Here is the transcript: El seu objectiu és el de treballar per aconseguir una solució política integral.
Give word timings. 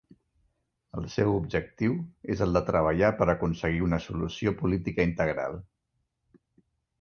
El 1.01 1.03
seu 1.15 1.33
objectiu 1.33 1.93
és 2.35 2.41
el 2.45 2.57
de 2.59 2.63
treballar 2.69 3.11
per 3.19 3.27
aconseguir 3.35 3.85
una 3.89 4.01
solució 4.07 4.55
política 4.63 5.07
integral. 5.11 5.61